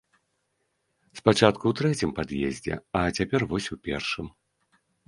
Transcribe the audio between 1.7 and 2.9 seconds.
трэцім пад'ездзе,